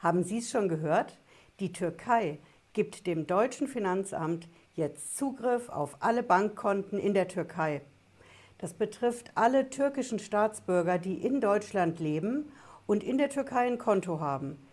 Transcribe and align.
Haben 0.00 0.24
Sie 0.24 0.38
es 0.38 0.50
schon 0.50 0.70
gehört? 0.70 1.18
Die 1.60 1.74
Türkei 1.74 2.38
gibt 2.72 3.06
dem 3.06 3.26
deutschen 3.26 3.68
Finanzamt 3.68 4.48
jetzt 4.74 5.18
Zugriff 5.18 5.68
auf 5.68 5.98
alle 6.00 6.22
Bankkonten 6.22 6.98
in 6.98 7.12
der 7.12 7.28
Türkei. 7.28 7.82
Das 8.56 8.72
betrifft 8.72 9.30
alle 9.34 9.68
türkischen 9.68 10.18
Staatsbürger, 10.18 10.96
die 10.96 11.22
in 11.22 11.42
Deutschland 11.42 12.00
leben 12.00 12.50
und 12.86 13.04
in 13.04 13.18
der 13.18 13.28
Türkei 13.28 13.66
ein 13.66 13.76
Konto 13.76 14.20
haben. 14.20 14.66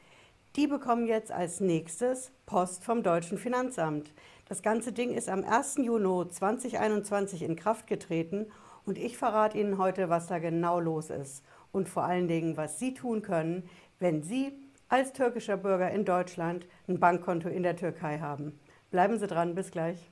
Die 0.56 0.66
bekommen 0.66 1.08
jetzt 1.08 1.34
als 1.34 1.60
nächstes 1.60 2.32
Post 2.46 2.86
vom 2.86 3.04
deutschen 3.04 3.38
Finanzamt. 3.38 4.14
Das 4.48 4.62
ganze 4.62 4.94
Ding 4.94 5.14
ist 5.14 5.28
am 5.28 5.44
1. 5.44 5.80
Juni 5.80 6.30
2021 6.30 7.44
in 7.44 7.58
Kraft 7.58 7.86
getreten 7.88 8.46
und 8.86 8.98
ich 8.98 9.18
verrate 9.18 9.58
Ihnen 9.58 9.78
heute, 9.78 10.08
was 10.08 10.28
da 10.28 10.40
genau 10.40 10.80
los 10.80 11.10
ist 11.10 11.44
und 11.74 11.90
vor 11.90 12.04
allen 12.04 12.30
Dingen, 12.30 12.56
was 12.56 12.80
Sie 12.80 12.94
tun 12.94 13.22
können, 13.22 13.70
wenn 14.00 14.24
Sie 14.24 14.54
als 14.90 15.12
türkischer 15.12 15.58
Bürger 15.58 15.92
in 15.92 16.06
Deutschland 16.06 16.66
ein 16.88 17.00
Bankkonto 17.00 17.50
in 17.50 17.64
der 17.64 17.76
Türkei 17.76 18.20
haben. 18.20 18.58
Bleiben 18.90 19.18
Sie 19.18 19.28
dran, 19.28 19.54
bis 19.54 19.72
gleich. 19.72 20.12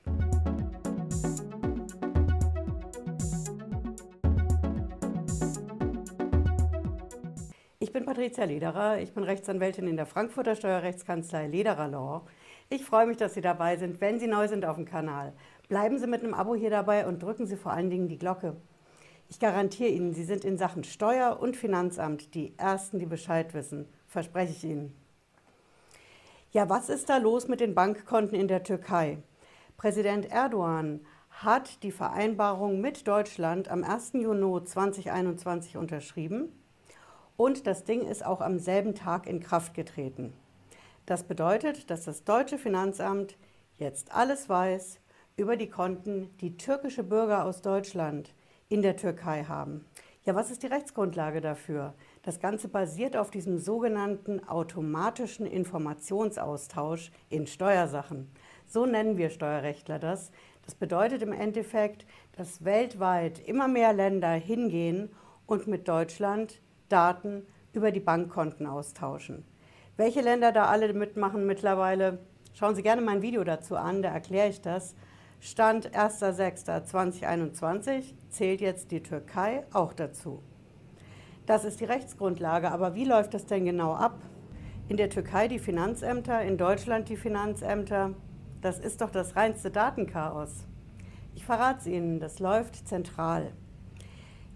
Ich 7.79 7.93
bin 7.93 8.05
Patricia 8.05 8.43
Lederer, 8.43 8.99
ich 8.99 9.13
bin 9.13 9.23
Rechtsanwältin 9.23 9.87
in 9.87 9.95
der 9.95 10.05
Frankfurter 10.05 10.55
Steuerrechtskanzlei 10.55 11.47
Lederer 11.47 11.87
Law. 11.87 12.25
Ich 12.69 12.83
freue 12.83 13.05
mich, 13.05 13.15
dass 13.15 13.35
Sie 13.35 13.41
dabei 13.41 13.77
sind, 13.77 14.01
wenn 14.01 14.19
Sie 14.19 14.27
neu 14.27 14.49
sind 14.49 14.65
auf 14.65 14.75
dem 14.75 14.85
Kanal. 14.85 15.33
Bleiben 15.69 15.97
Sie 15.99 16.07
mit 16.07 16.21
einem 16.21 16.33
Abo 16.33 16.55
hier 16.55 16.69
dabei 16.69 17.07
und 17.07 17.23
drücken 17.23 17.45
Sie 17.45 17.55
vor 17.55 17.71
allen 17.71 17.89
Dingen 17.89 18.09
die 18.09 18.17
Glocke. 18.17 18.57
Ich 19.27 19.39
garantiere 19.39 19.89
Ihnen, 19.89 20.13
Sie 20.13 20.23
sind 20.23 20.45
in 20.45 20.57
Sachen 20.57 20.83
Steuer- 20.83 21.39
und 21.39 21.57
Finanzamt 21.57 22.35
die 22.35 22.53
Ersten, 22.57 22.99
die 22.99 23.07
Bescheid 23.07 23.53
wissen. 23.53 23.87
Verspreche 24.07 24.51
ich 24.51 24.63
Ihnen. 24.63 24.95
Ja, 26.51 26.69
was 26.69 26.89
ist 26.89 27.09
da 27.09 27.17
los 27.17 27.47
mit 27.47 27.59
den 27.59 27.75
Bankkonten 27.75 28.39
in 28.39 28.47
der 28.47 28.63
Türkei? 28.63 29.17
Präsident 29.77 30.31
Erdogan 30.31 31.01
hat 31.29 31.83
die 31.83 31.91
Vereinbarung 31.91 32.79
mit 32.79 33.07
Deutschland 33.07 33.67
am 33.67 33.83
1. 33.83 34.13
Juni 34.13 34.63
2021 34.63 35.75
unterschrieben 35.75 36.51
und 37.35 37.67
das 37.67 37.83
Ding 37.83 38.07
ist 38.07 38.25
auch 38.25 38.39
am 38.39 38.59
selben 38.59 38.95
Tag 38.95 39.27
in 39.27 39.41
Kraft 39.41 39.73
getreten. 39.73 40.33
Das 41.05 41.23
bedeutet, 41.23 41.89
dass 41.89 42.05
das 42.05 42.23
deutsche 42.23 42.57
Finanzamt 42.57 43.35
jetzt 43.77 44.13
alles 44.13 44.47
weiß 44.47 44.99
über 45.35 45.57
die 45.57 45.69
Konten, 45.69 46.29
die 46.39 46.55
türkische 46.55 47.03
Bürger 47.03 47.43
aus 47.43 47.61
Deutschland 47.61 48.33
in 48.69 48.81
der 48.81 48.95
Türkei 48.95 49.43
haben. 49.43 49.85
Ja, 50.23 50.33
was 50.33 50.49
ist 50.49 50.63
die 50.63 50.67
Rechtsgrundlage 50.67 51.39
dafür? 51.39 51.93
Das 52.23 52.39
Ganze 52.39 52.67
basiert 52.67 53.15
auf 53.15 53.29
diesem 53.29 53.59
sogenannten 53.59 54.43
automatischen 54.47 55.45
Informationsaustausch 55.45 57.11
in 57.29 57.45
Steuersachen. 57.45 58.31
So 58.65 58.87
nennen 58.87 59.17
wir 59.17 59.29
Steuerrechtler 59.29 59.99
das. 59.99 60.31
Das 60.65 60.73
bedeutet 60.73 61.21
im 61.21 61.31
Endeffekt, 61.31 62.07
dass 62.35 62.65
weltweit 62.65 63.37
immer 63.37 63.67
mehr 63.67 63.93
Länder 63.93 64.31
hingehen 64.31 65.09
und 65.45 65.67
mit 65.67 65.87
Deutschland 65.87 66.59
Daten 66.89 67.45
über 67.73 67.91
die 67.91 67.99
Bankkonten 67.99 68.65
austauschen. 68.65 69.45
Welche 69.95 70.21
Länder 70.21 70.51
da 70.51 70.65
alle 70.65 70.91
mitmachen 70.91 71.45
mittlerweile, 71.45 72.17
schauen 72.53 72.73
Sie 72.73 72.81
gerne 72.81 73.03
mein 73.03 73.21
Video 73.21 73.43
dazu 73.43 73.75
an, 73.75 74.01
da 74.01 74.09
erkläre 74.09 74.49
ich 74.49 74.61
das. 74.61 74.95
Stand 75.47 75.91
1.6.2021 75.91 78.15
zählt 78.31 78.61
jetzt 78.61 78.89
die 78.89 79.03
Türkei 79.03 79.63
auch 79.73 79.93
dazu. 79.93 80.41
Das 81.45 81.65
ist 81.65 81.79
die 81.79 81.85
Rechtsgrundlage, 81.85 82.71
aber 82.71 82.95
wie 82.95 83.05
läuft 83.05 83.35
das 83.35 83.45
denn 83.45 83.63
genau 83.63 83.93
ab? 83.93 84.17
In 84.89 84.97
der 84.97 85.11
Türkei 85.11 85.47
die 85.47 85.59
Finanzämter, 85.59 86.41
in 86.41 86.57
Deutschland 86.57 87.09
die 87.09 87.15
Finanzämter. 87.15 88.15
Das 88.61 88.79
ist 88.79 89.01
doch 89.01 89.11
das 89.11 89.35
reinste 89.35 89.69
Datenchaos. 89.69 90.65
Ich 91.35 91.45
verrate 91.45 91.81
es 91.81 91.85
Ihnen, 91.85 92.19
das 92.19 92.39
läuft 92.39 92.87
zentral. 92.87 93.51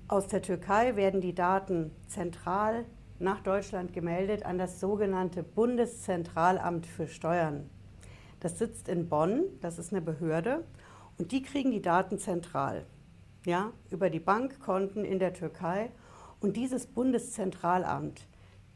Aus 0.08 0.25
der 0.25 0.41
Türkei 0.41 0.96
werden 0.96 1.22
die 1.22 1.35
Daten 1.35 1.91
zentral 2.08 2.85
nach 3.19 3.41
Deutschland 3.41 3.94
gemeldet 3.94 4.44
an 4.44 4.58
das 4.58 4.80
sogenannte 4.80 5.44
Bundeszentralamt 5.44 6.88
für 6.88 7.08
Steuern. 7.08 7.69
Das 8.40 8.58
sitzt 8.58 8.88
in 8.88 9.09
Bonn, 9.09 9.44
das 9.62 9.80
ist 9.80 9.91
eine 9.91 10.02
Behörde, 10.02 10.64
und 11.19 11.34
die 11.34 11.44
kriegen 11.44 11.69
die 11.69 11.81
Daten 11.81 12.18
zentral, 12.18 12.85
ja, 13.46 13.74
über 13.91 14.09
die 14.09 14.22
Bankkonten 14.22 15.03
in 15.03 15.19
der 15.19 15.34
Türkei. 15.34 15.91
Und 16.40 16.56
dieses 16.56 16.88
Bundeszentralamt, 16.88 18.25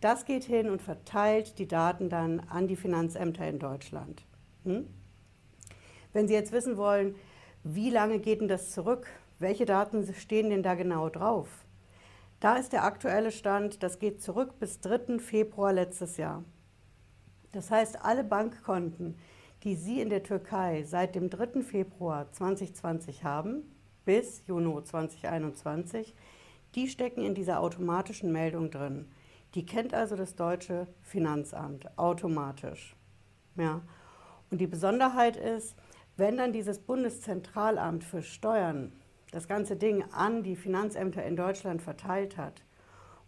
das 0.01 0.25
geht 0.25 0.43
hin 0.43 0.69
und 0.69 0.81
verteilt 0.81 1.57
die 1.57 1.67
Daten 1.67 2.09
dann 2.09 2.41
an 2.41 2.67
die 2.67 2.75
Finanzämter 2.75 3.47
in 3.47 3.59
Deutschland. 3.59 4.25
Hm? 4.65 4.87
Wenn 6.11 6.27
Sie 6.27 6.33
jetzt 6.33 6.51
wissen 6.51 6.75
wollen, 6.75 7.15
wie 7.63 7.89
lange 7.89 8.19
geht 8.19 8.41
denn 8.41 8.49
das 8.49 8.71
zurück? 8.71 9.07
Welche 9.39 9.65
Daten 9.65 10.13
stehen 10.13 10.49
denn 10.49 10.63
da 10.63 10.75
genau 10.75 11.07
drauf? 11.07 11.47
Da 12.41 12.57
ist 12.57 12.73
der 12.73 12.83
aktuelle 12.83 13.31
Stand, 13.31 13.83
das 13.83 13.99
geht 13.99 14.21
zurück 14.21 14.59
bis 14.59 14.81
3. 14.81 15.19
Februar 15.19 15.71
letztes 15.71 16.17
Jahr. 16.17 16.43
Das 17.53 17.71
heißt, 17.71 18.03
alle 18.03 18.25
Bankkonten, 18.25 19.17
die 19.63 19.75
Sie 19.75 20.01
in 20.01 20.09
der 20.09 20.23
Türkei 20.23 20.83
seit 20.83 21.15
dem 21.15 21.29
3. 21.29 21.61
Februar 21.61 22.29
2020 22.31 23.23
haben, 23.23 23.63
bis 24.03 24.43
Juni 24.45 24.83
2021, 24.83 26.13
die 26.75 26.89
stecken 26.89 27.23
in 27.23 27.33
dieser 27.33 27.61
automatischen 27.61 28.31
Meldung 28.31 28.71
drin. 28.71 29.07
Die 29.55 29.65
kennt 29.65 29.93
also 29.93 30.15
das 30.15 30.35
deutsche 30.35 30.87
Finanzamt 31.01 31.97
automatisch. 31.97 32.95
Ja. 33.55 33.81
Und 34.51 34.59
die 34.59 34.67
Besonderheit 34.67 35.37
ist, 35.37 35.75
wenn 36.17 36.37
dann 36.37 36.51
dieses 36.51 36.79
Bundeszentralamt 36.79 38.03
für 38.03 38.21
Steuern 38.21 38.91
das 39.31 39.47
ganze 39.47 39.75
Ding 39.75 40.03
an 40.11 40.43
die 40.43 40.55
Finanzämter 40.55 41.23
in 41.23 41.35
Deutschland 41.35 41.81
verteilt 41.81 42.37
hat 42.37 42.63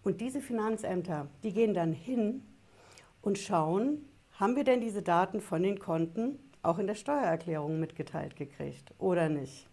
und 0.03 0.22
diese 0.22 0.41
Finanzämter, 0.41 1.28
die 1.44 1.53
gehen 1.53 1.73
dann 1.73 1.94
hin 1.94 2.44
und 3.22 3.38
schauen, 3.38 4.06
haben 4.40 4.56
wir 4.56 4.63
denn 4.63 4.81
diese 4.81 5.01
Daten 5.01 5.41
von 5.41 5.63
den 5.63 5.79
Konten 5.79 6.40
auch 6.62 6.79
in 6.79 6.88
der 6.88 6.96
Steuererklärung 6.96 7.79
mitgeteilt 7.79 8.35
gekriegt 8.35 8.94
oder 8.97 9.29
nicht? 9.29 9.68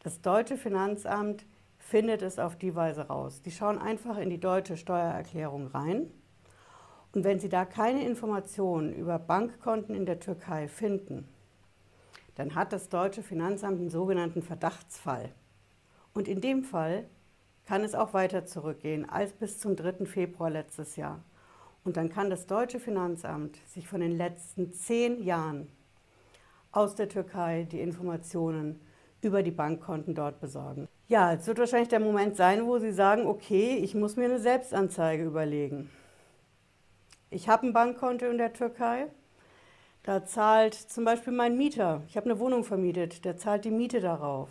Das 0.00 0.20
deutsche 0.20 0.56
Finanzamt 0.56 1.46
findet 1.78 2.22
es 2.22 2.38
auf 2.38 2.56
die 2.56 2.74
Weise 2.74 3.08
raus. 3.08 3.42
Die 3.42 3.50
schauen 3.50 3.78
einfach 3.78 4.18
in 4.18 4.30
die 4.30 4.40
deutsche 4.40 4.76
Steuererklärung 4.76 5.68
rein 5.68 6.10
und 7.16 7.24
wenn 7.24 7.40
sie 7.40 7.48
da 7.48 7.64
keine 7.64 8.04
Informationen 8.06 8.92
über 8.92 9.18
Bankkonten 9.18 9.94
in 9.94 10.04
der 10.04 10.20
Türkei 10.20 10.68
finden, 10.68 11.26
dann 12.34 12.54
hat 12.54 12.74
das 12.74 12.90
deutsche 12.90 13.22
Finanzamt 13.22 13.80
einen 13.80 13.88
sogenannten 13.88 14.42
Verdachtsfall. 14.42 15.32
Und 16.12 16.28
in 16.28 16.42
dem 16.42 16.62
Fall 16.62 17.06
kann 17.64 17.82
es 17.82 17.94
auch 17.94 18.12
weiter 18.12 18.44
zurückgehen 18.44 19.08
als 19.08 19.32
bis 19.32 19.58
zum 19.58 19.76
3. 19.76 20.04
Februar 20.04 20.50
letztes 20.50 20.96
Jahr. 20.96 21.24
Und 21.86 21.96
dann 21.96 22.08
kann 22.08 22.30
das 22.30 22.48
deutsche 22.48 22.80
Finanzamt 22.80 23.58
sich 23.68 23.86
von 23.86 24.00
den 24.00 24.10
letzten 24.10 24.72
zehn 24.72 25.22
Jahren 25.22 25.68
aus 26.72 26.96
der 26.96 27.08
Türkei 27.08 27.62
die 27.70 27.80
Informationen 27.80 28.80
über 29.22 29.44
die 29.44 29.52
Bankkonten 29.52 30.12
dort 30.12 30.40
besorgen. 30.40 30.88
Ja, 31.06 31.32
es 31.32 31.46
wird 31.46 31.60
wahrscheinlich 31.60 31.88
der 31.88 32.00
Moment 32.00 32.34
sein, 32.34 32.66
wo 32.66 32.80
Sie 32.80 32.90
sagen, 32.90 33.26
okay, 33.26 33.76
ich 33.76 33.94
muss 33.94 34.16
mir 34.16 34.24
eine 34.24 34.40
Selbstanzeige 34.40 35.22
überlegen. 35.22 35.88
Ich 37.30 37.48
habe 37.48 37.68
ein 37.68 37.72
Bankkonto 37.72 38.26
in 38.26 38.38
der 38.38 38.52
Türkei, 38.52 39.06
da 40.02 40.24
zahlt 40.24 40.74
zum 40.74 41.04
Beispiel 41.04 41.32
mein 41.32 41.56
Mieter, 41.56 42.02
ich 42.08 42.16
habe 42.16 42.28
eine 42.28 42.40
Wohnung 42.40 42.64
vermietet, 42.64 43.24
der 43.24 43.36
zahlt 43.36 43.64
die 43.64 43.70
Miete 43.70 44.00
darauf. 44.00 44.48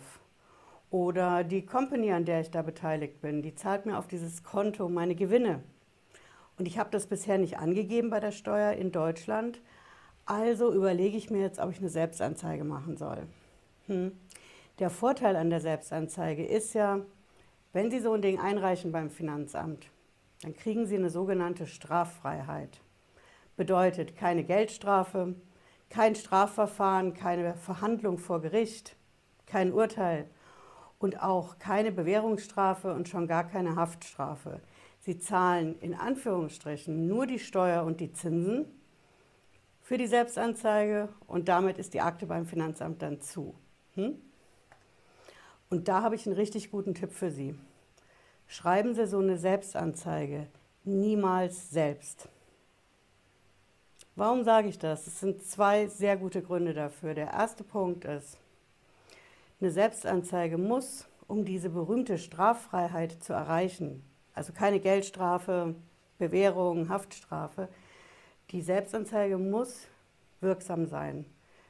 Oder 0.88 1.44
die 1.44 1.66
Company, 1.66 2.12
an 2.12 2.24
der 2.24 2.40
ich 2.40 2.50
da 2.50 2.62
beteiligt 2.62 3.20
bin, 3.20 3.42
die 3.42 3.54
zahlt 3.54 3.84
mir 3.84 3.98
auf 3.98 4.06
dieses 4.06 4.42
Konto 4.42 4.88
meine 4.88 5.14
Gewinne. 5.14 5.62
Und 6.58 6.66
ich 6.66 6.78
habe 6.78 6.90
das 6.90 7.06
bisher 7.06 7.38
nicht 7.38 7.58
angegeben 7.58 8.10
bei 8.10 8.20
der 8.20 8.32
Steuer 8.32 8.72
in 8.72 8.92
Deutschland. 8.92 9.60
Also 10.24 10.72
überlege 10.72 11.16
ich 11.16 11.30
mir 11.30 11.40
jetzt, 11.40 11.58
ob 11.60 11.70
ich 11.70 11.78
eine 11.78 11.88
Selbstanzeige 11.88 12.64
machen 12.64 12.96
soll. 12.96 13.26
Hm. 13.86 14.12
Der 14.78 14.90
Vorteil 14.90 15.36
an 15.36 15.50
der 15.50 15.60
Selbstanzeige 15.60 16.44
ist 16.44 16.74
ja, 16.74 17.00
wenn 17.72 17.90
Sie 17.90 18.00
so 18.00 18.12
ein 18.12 18.22
Ding 18.22 18.40
einreichen 18.40 18.92
beim 18.92 19.10
Finanzamt, 19.10 19.90
dann 20.42 20.54
kriegen 20.54 20.86
Sie 20.86 20.96
eine 20.96 21.10
sogenannte 21.10 21.66
Straffreiheit. 21.66 22.80
Bedeutet 23.56 24.16
keine 24.16 24.44
Geldstrafe, 24.44 25.34
kein 25.88 26.14
Strafverfahren, 26.14 27.14
keine 27.14 27.54
Verhandlung 27.54 28.18
vor 28.18 28.40
Gericht, 28.42 28.96
kein 29.46 29.72
Urteil 29.72 30.28
und 30.98 31.22
auch 31.22 31.58
keine 31.58 31.92
Bewährungsstrafe 31.92 32.92
und 32.92 33.08
schon 33.08 33.26
gar 33.26 33.44
keine 33.44 33.76
Haftstrafe. 33.76 34.60
Sie 35.06 35.20
zahlen 35.20 35.78
in 35.78 35.94
Anführungsstrichen 35.94 37.06
nur 37.06 37.28
die 37.28 37.38
Steuer 37.38 37.84
und 37.84 38.00
die 38.00 38.12
Zinsen 38.12 38.66
für 39.80 39.98
die 39.98 40.08
Selbstanzeige 40.08 41.10
und 41.28 41.48
damit 41.48 41.78
ist 41.78 41.94
die 41.94 42.00
Akte 42.00 42.26
beim 42.26 42.44
Finanzamt 42.44 43.02
dann 43.02 43.20
zu. 43.20 43.54
Hm? 43.94 44.20
Und 45.70 45.86
da 45.86 46.02
habe 46.02 46.16
ich 46.16 46.26
einen 46.26 46.34
richtig 46.34 46.72
guten 46.72 46.92
Tipp 46.92 47.12
für 47.12 47.30
Sie. 47.30 47.54
Schreiben 48.48 48.96
Sie 48.96 49.06
so 49.06 49.20
eine 49.20 49.38
Selbstanzeige 49.38 50.48
niemals 50.82 51.70
selbst. 51.70 52.28
Warum 54.16 54.42
sage 54.42 54.66
ich 54.66 54.80
das? 54.80 55.06
Es 55.06 55.20
sind 55.20 55.40
zwei 55.44 55.86
sehr 55.86 56.16
gute 56.16 56.42
Gründe 56.42 56.74
dafür. 56.74 57.14
Der 57.14 57.28
erste 57.28 57.62
Punkt 57.62 58.04
ist, 58.06 58.38
eine 59.60 59.70
Selbstanzeige 59.70 60.58
muss, 60.58 61.06
um 61.28 61.44
diese 61.44 61.70
berühmte 61.70 62.18
Straffreiheit 62.18 63.22
zu 63.22 63.34
erreichen, 63.34 64.02
also 64.36 64.52
keine 64.52 64.78
Geldstrafe, 64.78 65.74
Bewährung, 66.18 66.88
Haftstrafe, 66.88 67.68
die 68.50 68.62
Selbstanzeige 68.62 69.38
muss 69.38 69.88
wirksam 70.40 70.86
sein. 70.86 71.24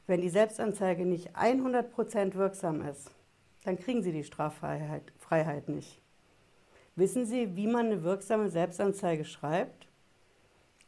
Wenn 0.07 0.21
die 0.21 0.29
Selbstanzeige 0.29 1.07
nicht 1.07 1.37
100% 1.37 2.35
wirksam 2.35 2.83
ist, 2.83 3.11
dann 3.65 3.79
kriegen 3.79 4.03
Sie 4.03 4.13
die 4.13 4.25
Straffreiheit 4.25 5.13
Freiheit 5.19 5.69
nicht. 5.69 6.01
Wissen 6.95 7.27
Sie, 7.27 7.57
wie 7.57 7.67
man 7.67 7.87
eine 7.87 8.03
wirksame 8.03 8.49
Selbstanzeige 8.49 9.25
schreibt? 9.25 9.89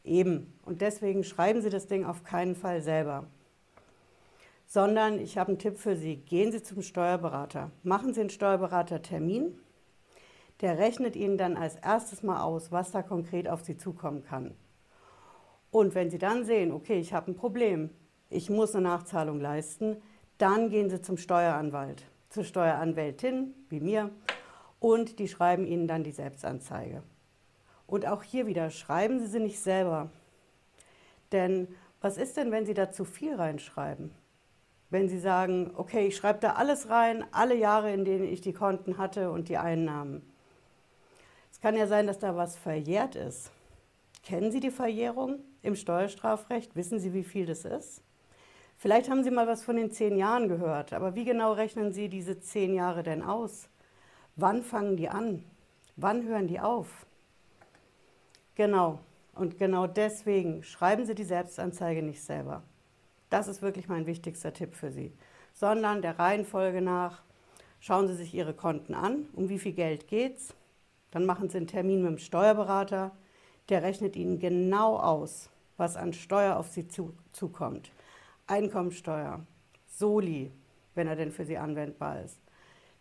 Eben. 0.03 0.53
Und 0.65 0.81
deswegen 0.81 1.23
schreiben 1.23 1.61
Sie 1.61 1.69
das 1.69 1.87
Ding 1.87 2.05
auf 2.05 2.23
keinen 2.23 2.55
Fall 2.55 2.81
selber. 2.81 3.27
Sondern 4.65 5.19
ich 5.19 5.37
habe 5.37 5.49
einen 5.49 5.59
Tipp 5.59 5.77
für 5.77 5.95
Sie. 5.95 6.17
Gehen 6.17 6.51
Sie 6.51 6.63
zum 6.63 6.81
Steuerberater. 6.81 7.71
Machen 7.83 8.13
Sie 8.13 8.21
einen 8.21 8.29
Steuerberatertermin. 8.29 9.59
Der 10.61 10.77
rechnet 10.77 11.15
Ihnen 11.15 11.37
dann 11.37 11.55
als 11.55 11.75
erstes 11.75 12.23
mal 12.23 12.41
aus, 12.41 12.71
was 12.71 12.91
da 12.91 13.01
konkret 13.01 13.47
auf 13.47 13.61
Sie 13.61 13.77
zukommen 13.77 14.23
kann. 14.23 14.55
Und 15.71 15.95
wenn 15.95 16.09
Sie 16.09 16.17
dann 16.17 16.43
sehen, 16.45 16.71
okay, 16.71 16.99
ich 16.99 17.13
habe 17.13 17.31
ein 17.31 17.35
Problem, 17.35 17.89
ich 18.29 18.49
muss 18.49 18.75
eine 18.75 18.87
Nachzahlung 18.87 19.39
leisten, 19.39 19.97
dann 20.37 20.69
gehen 20.69 20.89
Sie 20.89 21.01
zum 21.01 21.17
Steueranwalt, 21.17 22.03
zur 22.29 22.43
Steueranwältin, 22.43 23.53
wie 23.69 23.79
mir, 23.79 24.09
und 24.79 25.19
die 25.19 25.27
schreiben 25.27 25.65
Ihnen 25.65 25.87
dann 25.87 26.03
die 26.03 26.11
Selbstanzeige. 26.11 27.03
Und 27.85 28.05
auch 28.05 28.23
hier 28.23 28.45
wieder, 28.45 28.69
schreiben 28.69 29.19
Sie 29.19 29.27
sie 29.27 29.39
nicht 29.39 29.59
selber. 29.59 30.09
Denn 31.31 31.67
was 32.01 32.17
ist 32.17 32.37
denn, 32.37 32.51
wenn 32.51 32.65
Sie 32.65 32.73
da 32.73 32.91
zu 32.91 33.03
viel 33.03 33.35
reinschreiben? 33.35 34.11
Wenn 34.89 35.09
Sie 35.09 35.19
sagen, 35.19 35.71
okay, 35.75 36.07
ich 36.07 36.15
schreibe 36.15 36.39
da 36.39 36.53
alles 36.53 36.89
rein, 36.89 37.25
alle 37.31 37.55
Jahre, 37.55 37.91
in 37.91 38.05
denen 38.05 38.25
ich 38.25 38.41
die 38.41 38.53
Konten 38.53 38.97
hatte 38.97 39.31
und 39.31 39.49
die 39.49 39.57
Einnahmen. 39.57 40.28
Es 41.59 41.61
kann 41.61 41.75
ja 41.75 41.87
sein, 41.87 42.07
dass 42.07 42.19
da 42.19 42.37
was 42.37 42.55
verjährt 42.55 43.17
ist. 43.17 43.51
Kennen 44.23 44.49
Sie 44.49 44.61
die 44.61 44.71
Verjährung 44.71 45.39
im 45.61 45.75
Steuerstrafrecht? 45.75 46.73
Wissen 46.77 47.01
Sie, 47.01 47.13
wie 47.13 47.25
viel 47.25 47.45
das 47.45 47.65
ist? 47.65 48.01
Vielleicht 48.77 49.09
haben 49.09 49.25
Sie 49.25 49.29
mal 49.29 49.45
was 49.45 49.61
von 49.61 49.75
den 49.75 49.91
zehn 49.91 50.17
Jahren 50.17 50.47
gehört, 50.47 50.93
aber 50.93 51.15
wie 51.15 51.25
genau 51.25 51.51
rechnen 51.51 51.91
Sie 51.91 52.07
diese 52.07 52.39
zehn 52.39 52.73
Jahre 52.73 53.03
denn 53.03 53.21
aus? 53.21 53.67
Wann 54.37 54.63
fangen 54.63 54.95
die 54.95 55.09
an? 55.09 55.43
Wann 55.97 56.25
hören 56.25 56.47
die 56.47 56.61
auf? 56.61 57.05
Genau. 58.55 58.99
Und 59.35 59.57
genau 59.57 59.85
deswegen 59.85 60.63
schreiben 60.63 61.05
Sie 61.05 61.13
die 61.13 61.25
Selbstanzeige 61.25 62.01
nicht 62.01 62.23
selber. 62.23 62.63
Das 63.29 63.49
ist 63.49 63.61
wirklich 63.61 63.89
mein 63.89 64.05
wichtigster 64.05 64.53
Tipp 64.53 64.75
für 64.75 64.91
Sie. 64.91 65.11
Sondern 65.53 66.01
der 66.01 66.19
Reihenfolge 66.19 66.81
nach 66.81 67.21
schauen 67.81 68.07
Sie 68.07 68.15
sich 68.15 68.33
Ihre 68.33 68.53
Konten 68.53 68.93
an, 68.93 69.27
um 69.33 69.49
wie 69.49 69.59
viel 69.59 69.73
Geld 69.73 70.07
geht's. 70.07 70.55
Dann 71.11 71.25
machen 71.25 71.49
Sie 71.49 71.57
einen 71.57 71.67
Termin 71.67 72.01
mit 72.01 72.11
dem 72.11 72.17
Steuerberater, 72.17 73.11
der 73.69 73.83
rechnet 73.83 74.15
Ihnen 74.15 74.39
genau 74.39 74.97
aus, 74.97 75.49
was 75.77 75.95
an 75.95 76.13
Steuer 76.13 76.57
auf 76.57 76.69
Sie 76.69 76.87
zu, 76.87 77.13
zukommt. 77.31 77.91
Einkommensteuer, 78.47 79.41
Soli, 79.87 80.51
wenn 80.95 81.07
er 81.07 81.15
denn 81.15 81.31
für 81.31 81.45
Sie 81.45 81.57
anwendbar 81.57 82.21
ist, 82.21 82.39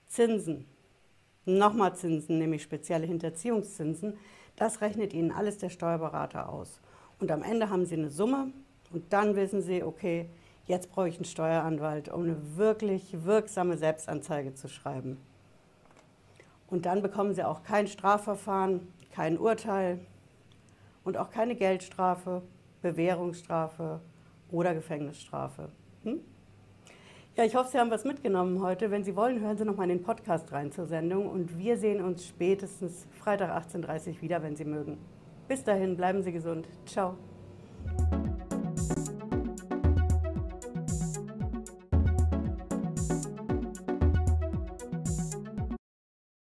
Zinsen, 0.07 0.67
nochmal 1.45 1.95
Zinsen, 1.97 2.39
nämlich 2.39 2.63
spezielle 2.63 3.07
Hinterziehungszinsen, 3.07 4.17
das 4.57 4.81
rechnet 4.81 5.13
Ihnen 5.13 5.33
alles 5.33 5.59
der 5.59 5.71
Steuerberater 5.71 6.49
aus. 6.49 6.81
Und 7.21 7.31
am 7.31 7.43
Ende 7.43 7.71
haben 7.71 7.87
Sie 7.87 7.95
eine 7.95 8.11
Summe 8.11 8.53
und 8.93 9.13
dann 9.13 9.37
wissen 9.37 9.63
Sie, 9.63 9.83
okay, 9.83 10.29
jetzt 10.67 10.91
brauche 10.91 11.09
ich 11.09 11.17
einen 11.17 11.25
Steueranwalt, 11.25 12.09
um 12.09 12.25
eine 12.25 12.57
wirklich 12.57 13.25
wirksame 13.25 13.77
Selbstanzeige 13.77 14.55
zu 14.55 14.69
schreiben. 14.69 15.19
Und 16.69 16.87
dann 16.87 17.03
bekommen 17.03 17.35
Sie 17.35 17.45
auch 17.45 17.63
kein 17.63 17.87
Strafverfahren, 17.87 18.87
kein 19.13 19.39
Urteil, 19.39 20.01
und 21.05 21.17
auch 21.17 21.31
keine 21.31 21.55
Geldstrafe, 21.55 22.43
Bewährungsstrafe 22.83 24.01
oder 24.51 24.75
Gefängnisstrafe. 24.75 25.71
Hm? 26.05 26.21
Ja, 27.35 27.45
ich 27.45 27.55
hoffe, 27.55 27.71
Sie 27.71 27.79
haben 27.79 27.91
was 27.91 28.05
mitgenommen 28.05 28.61
heute. 28.61 28.91
Wenn 28.91 29.05
Sie 29.05 29.17
wollen, 29.17 29.41
hören 29.41 29.57
Sie 29.57 29.65
noch 29.65 29.77
mal 29.77 29.85
in 29.85 29.99
den 29.99 30.03
Podcast 30.03 30.53
rein 30.53 30.71
zur 30.71 30.87
Sendung 30.87 31.31
und 31.31 31.57
wir 31.57 31.79
sehen 31.79 32.05
uns 32.05 32.27
spätestens 32.27 33.07
Freitag 33.19 33.51
18.30 33.51 34.17
Uhr 34.17 34.23
wieder, 34.23 34.43
wenn 34.43 34.57
Sie 34.57 34.65
mögen. 34.65 34.99
Bis 35.47 35.65
dahin, 35.65 35.97
bleiben 35.97 36.23
Sie 36.23 36.33
gesund. 36.33 36.69
Ciao. 36.85 37.17